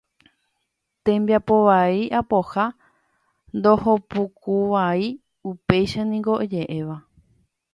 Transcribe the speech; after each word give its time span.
Tembiapo 1.05 1.55
vai 1.67 1.97
apoha 2.19 2.65
ndohopukúvai, 3.57 5.03
upéicha 5.51 6.01
niko 6.09 6.31
oje'éva. 6.43 6.97